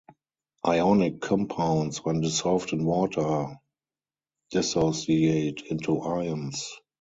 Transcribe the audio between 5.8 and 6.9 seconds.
ions.